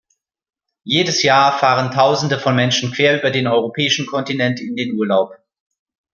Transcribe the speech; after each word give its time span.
Jedes 0.83 1.21
Jahr 1.21 1.59
fahren 1.59 1.91
Tausende 1.91 2.39
von 2.39 2.55
Menschen 2.55 2.91
quer 2.91 3.19
über 3.19 3.29
den 3.29 3.45
europäischen 3.45 4.07
Kontinent 4.07 4.59
in 4.59 4.75
den 4.75 4.93
Urlaub. 4.95 5.37